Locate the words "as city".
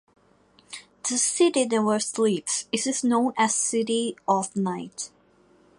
3.37-4.15